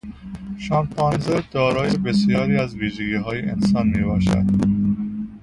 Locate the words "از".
2.57-2.75